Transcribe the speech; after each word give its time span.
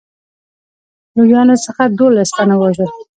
لویانو 1.15 1.55
څخه 1.65 1.83
دوولس 1.97 2.29
تنه 2.37 2.55
ووژل. 2.57 2.89